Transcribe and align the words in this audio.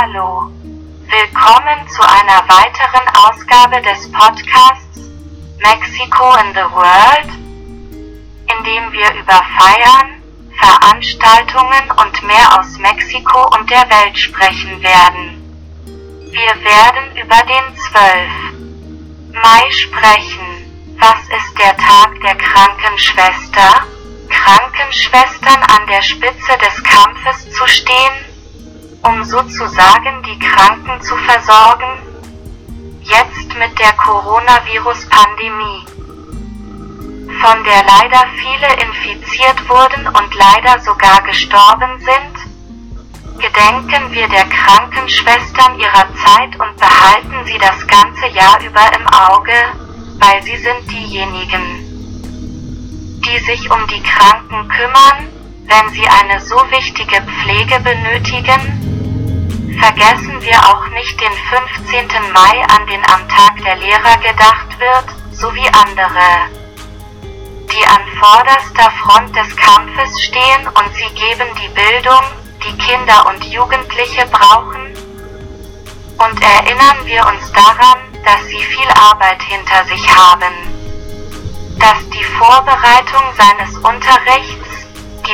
Hallo. 0.00 0.50
Willkommen 1.06 1.86
zu 1.90 2.00
einer 2.00 2.48
weiteren 2.48 3.06
Ausgabe 3.14 3.82
des 3.82 4.10
Podcasts 4.10 5.00
Mexico 5.58 6.32
in 6.40 6.54
the 6.54 6.64
World, 6.72 7.28
in 7.92 8.64
dem 8.64 8.90
wir 8.92 9.12
über 9.12 9.38
Feiern, 9.58 10.22
Veranstaltungen 10.58 11.90
und 11.90 12.22
mehr 12.22 12.58
aus 12.58 12.78
Mexiko 12.78 13.54
und 13.54 13.68
der 13.68 13.84
Welt 13.90 14.16
sprechen 14.16 14.82
werden. 14.82 15.84
Wir 15.84 16.64
werden 16.64 17.16
über 17.22 17.42
den 17.44 17.76
12. 17.76 19.42
Mai 19.42 19.70
sprechen. 19.72 20.96
Was 20.98 21.20
ist 21.36 21.58
der 21.58 21.76
Tag 21.76 22.18
der 22.22 22.36
Krankenschwester? 22.36 23.86
Krankenschwestern 24.30 25.62
an 25.64 25.86
der 25.86 26.00
Spitze 26.00 26.56
des 26.64 26.82
Kampfes 26.82 27.50
zu 27.50 27.66
stehen, 27.66 28.31
um 29.02 29.24
sozusagen 29.24 30.22
die 30.22 30.38
Kranken 30.38 31.00
zu 31.02 31.16
versorgen? 31.16 31.98
Jetzt 33.02 33.54
mit 33.58 33.78
der 33.78 33.92
Coronavirus-Pandemie, 33.94 35.84
von 37.40 37.64
der 37.64 37.82
leider 37.84 38.26
viele 38.36 38.72
infiziert 38.80 39.68
wurden 39.68 40.06
und 40.06 40.34
leider 40.34 40.78
sogar 40.80 41.20
gestorben 41.22 41.98
sind, 41.98 42.52
gedenken 43.40 44.12
wir 44.12 44.28
der 44.28 44.44
Krankenschwestern 44.44 45.80
ihrer 45.80 46.06
Zeit 46.14 46.54
und 46.60 46.76
behalten 46.76 47.44
sie 47.44 47.58
das 47.58 47.84
ganze 47.88 48.28
Jahr 48.28 48.60
über 48.60 48.92
im 48.96 49.08
Auge, 49.08 49.52
weil 50.20 50.42
sie 50.44 50.56
sind 50.58 50.88
diejenigen, 50.88 51.90
die 53.24 53.38
sich 53.40 53.68
um 53.68 53.84
die 53.88 54.02
Kranken 54.02 54.68
kümmern, 54.68 55.28
wenn 55.66 55.92
sie 55.92 56.06
eine 56.06 56.40
so 56.40 56.56
wichtige 56.70 57.20
Pflege 57.22 57.80
benötigen? 57.80 58.91
Vergessen 59.80 60.40
wir 60.42 60.58
auch 60.58 60.86
nicht 60.88 61.20
den 61.20 61.32
15. 61.50 62.32
Mai, 62.32 62.64
an 62.74 62.86
den 62.86 63.02
am 63.10 63.28
Tag 63.28 63.56
der 63.64 63.76
Lehrer 63.76 64.16
gedacht 64.18 64.78
wird, 64.78 65.36
sowie 65.36 65.68
andere, 65.68 66.50
die 67.72 67.86
an 67.86 68.02
vorderster 68.18 68.90
Front 69.02 69.34
des 69.34 69.56
Kampfes 69.56 70.20
stehen 70.22 70.66
und 70.66 70.94
sie 70.96 71.14
geben 71.14 71.48
die 71.62 71.68
Bildung, 71.68 72.22
die 72.64 72.76
Kinder 72.78 73.26
und 73.26 73.44
Jugendliche 73.44 74.26
brauchen? 74.26 74.94
Und 76.18 76.42
erinnern 76.42 77.04
wir 77.04 77.26
uns 77.26 77.50
daran, 77.52 77.98
dass 78.24 78.46
sie 78.48 78.62
viel 78.62 78.90
Arbeit 78.90 79.42
hinter 79.42 79.84
sich 79.84 80.08
haben 80.14 80.72
dass 81.82 81.98
die 82.10 82.24
Vorbereitung 82.24 83.22
seines 83.36 83.76
Unterrichts, 83.78 84.51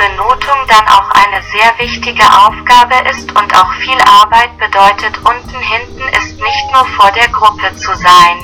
Benotung 0.00 0.56
dann 0.66 0.88
auch 0.88 1.10
eine 1.10 1.42
sehr 1.42 1.78
wichtige 1.78 2.24
Aufgabe 2.24 2.94
ist 3.10 3.30
und 3.36 3.54
auch 3.54 3.70
viel 3.74 4.00
Arbeit 4.00 4.56
bedeutet, 4.56 5.18
unten 5.18 5.60
hinten 5.60 6.08
ist 6.16 6.40
nicht 6.40 6.72
nur 6.72 6.86
vor 6.96 7.12
der 7.12 7.28
Gruppe 7.28 7.76
zu 7.76 7.94
sein. 7.96 8.38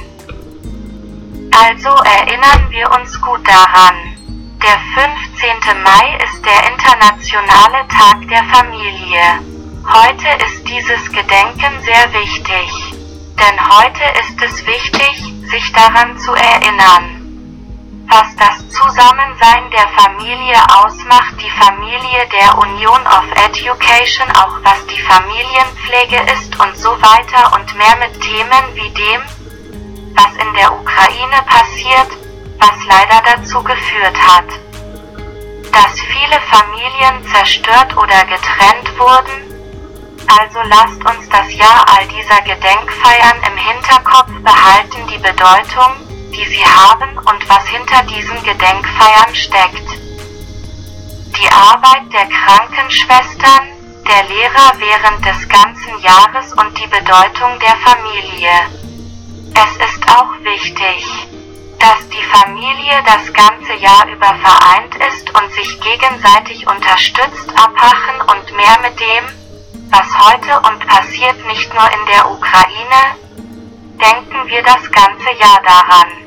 Also 1.51 1.89
erinnern 1.89 2.67
wir 2.69 2.91
uns 2.93 3.19
gut 3.23 3.41
daran. 3.49 3.97
Der 4.63 4.79
15. 5.03 5.83
Mai 5.83 6.19
ist 6.25 6.45
der 6.45 6.71
internationale 6.71 7.89
Tag 7.89 8.29
der 8.29 8.45
Familie. 8.53 9.41
Heute 9.89 10.45
ist 10.45 10.69
dieses 10.69 11.11
Gedenken 11.11 11.81
sehr 11.81 12.13
wichtig. 12.13 12.69
Denn 13.39 13.69
heute 13.71 14.05
ist 14.21 14.43
es 14.43 14.67
wichtig, 14.67 15.33
sich 15.51 15.73
daran 15.73 16.19
zu 16.19 16.35
erinnern 16.35 17.16
was 18.09 18.37
das 18.37 18.57
Zusammensein 18.71 19.71
der 19.71 19.89
Familie 19.89 20.57
ausmacht, 20.79 21.35
die 21.41 21.51
Familie 21.51 22.27
der 22.31 22.57
Union 22.59 23.01
of 23.07 23.25
Education, 23.35 24.31
auch 24.37 24.59
was 24.63 24.87
die 24.87 25.01
Familienpflege 25.01 26.33
ist 26.33 26.59
und 26.59 26.77
so 26.77 26.91
weiter 27.03 27.53
und 27.55 27.75
mehr 27.77 27.97
mit 27.97 28.21
Themen 28.21 28.65
wie 28.75 28.91
dem, 28.91 29.23
was 30.15 30.33
in 30.37 30.55
der 30.55 30.73
Ukraine 30.73 31.43
passiert, 31.47 32.11
was 32.59 32.85
leider 32.87 33.23
dazu 33.35 33.63
geführt 33.63 34.17
hat, 34.17 34.49
dass 35.73 36.01
viele 36.01 36.41
Familien 36.51 37.27
zerstört 37.35 37.97
oder 37.97 38.25
getrennt 38.25 38.99
wurden. 38.99 39.47
Also 40.29 40.59
lasst 40.65 41.05
uns 41.05 41.29
das 41.29 41.53
Jahr 41.55 41.85
all 41.89 42.07
dieser 42.09 42.41
Gedenkfeiern 42.43 43.37
im 43.47 43.57
Hinterkopf 43.57 44.31
behalten, 44.43 45.07
die 45.09 45.19
Bedeutung, 45.19 46.06
die 46.37 46.45
sie 46.45 46.65
haben 46.65 47.17
und 47.19 47.49
was 47.49 47.67
hinter 47.69 48.03
diesen 48.03 48.43
Gedenkfeiern 48.43 49.35
steckt. 49.35 49.89
Die 51.41 51.51
Arbeit 51.51 52.13
der 52.13 52.27
Krankenschwestern, 52.27 53.69
der 54.07 54.23
Lehrer 54.25 54.73
während 54.79 55.25
des 55.25 55.49
ganzen 55.49 55.99
Jahres 56.01 56.53
und 56.53 56.79
die 56.79 56.87
Bedeutung 56.87 57.59
der 57.61 57.77
Familie. 57.77 58.53
Es 59.55 59.87
ist 59.89 60.03
auch 60.09 60.33
wichtig, 60.45 61.05
dass 61.79 62.09
die 62.09 62.25
Familie 62.25 63.03
das 63.05 63.33
ganze 63.33 63.75
Jahr 63.75 64.07
über 64.09 64.35
vereint 64.35 64.95
ist 65.09 65.29
und 65.31 65.53
sich 65.53 65.81
gegenseitig 65.81 66.67
unterstützt, 66.67 67.49
abhachen 67.57 68.21
und 68.21 68.57
mehr 68.57 68.79
mit 68.83 68.99
dem, 69.01 69.25
was 69.91 70.07
heute 70.19 70.61
und 70.69 70.87
passiert 70.87 71.47
nicht 71.47 71.73
nur 71.73 71.85
in 71.85 72.07
der 72.13 72.31
Ukraine, 72.31 73.17
denken 73.99 74.49
wir 74.49 74.63
das 74.63 74.91
ganze 74.91 75.31
Jahr 75.39 75.61
daran. 75.65 76.26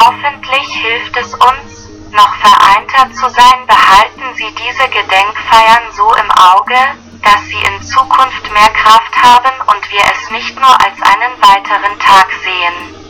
Hoffentlich 0.00 0.66
hilft 0.74 1.16
es 1.16 1.34
uns, 1.34 1.88
noch 2.10 2.34
vereinter 2.36 3.12
zu 3.14 3.28
sein. 3.30 3.66
Behalten 3.66 4.34
Sie 4.34 4.52
diese 4.54 4.88
Gedenkfeiern 4.88 5.92
so 5.92 6.14
im 6.14 6.30
Auge, 6.32 6.76
dass 7.22 7.46
sie 7.46 7.62
in 7.62 7.82
Zukunft 7.82 8.52
mehr 8.52 8.70
Kraft 8.70 9.16
haben 9.22 9.54
und 9.74 9.90
wir 9.90 10.02
es 10.12 10.30
nicht 10.30 10.54
nur 10.56 10.80
als 10.80 11.00
einen 11.00 11.34
weiteren 11.40 11.98
Tag 11.98 12.28
sehen. 12.42 13.04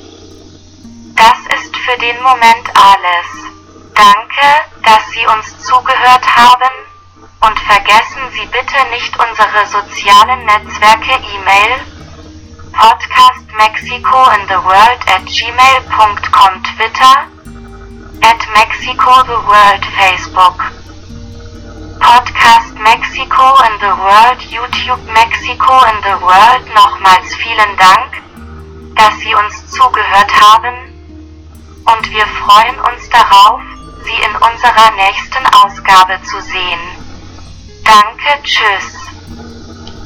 Das 1.17 1.39
ist 1.59 1.77
für 1.77 1.99
den 1.99 2.22
Moment 2.22 2.71
alles. 2.75 3.55
Danke, 3.95 4.47
dass 4.83 5.11
Sie 5.11 5.27
uns 5.27 5.59
zugehört 5.65 6.27
haben 6.37 6.75
und 7.47 7.59
vergessen 7.61 8.22
Sie 8.33 8.47
bitte 8.47 8.89
nicht 8.91 9.15
unsere 9.19 9.66
sozialen 9.66 10.45
Netzwerke 10.45 11.15
E-Mail, 11.34 11.81
Podcast 12.72 13.44
Mexico 13.56 14.19
in 14.34 14.42
the 14.48 14.59
World 14.66 15.00
at 15.06 15.22
gmail.com 15.31 16.53
Twitter 16.75 17.15
at 18.22 18.41
Mexico 18.53 19.22
the 19.22 19.41
World 19.47 19.82
Facebook 19.94 20.59
Podcast 22.03 22.75
Mexico 22.82 23.54
in 23.62 23.75
the 23.78 23.94
World 23.94 24.41
YouTube 24.50 25.04
Mexico 25.15 25.72
in 25.87 25.98
the 26.03 26.16
World 26.19 26.65
Nochmals 26.75 27.34
vielen 27.37 27.76
Dank, 27.78 28.10
dass 28.97 29.15
Sie 29.20 29.34
uns 29.34 29.71
zugehört 29.71 30.32
haben 30.41 30.75
und 31.86 32.10
wir 32.10 32.26
freuen 32.26 32.81
uns 32.81 33.09
darauf, 33.10 33.60
Sie 34.04 34.19
in 34.19 34.34
unserer 34.34 34.91
nächsten 34.97 35.47
Ausgabe 35.62 36.21
zu 36.25 36.41
sehen. 36.42 36.81
Danke, 37.84 38.42
tschüss. 38.42 39.03